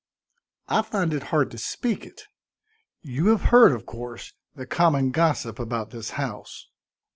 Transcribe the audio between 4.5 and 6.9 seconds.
the common gossip about this house."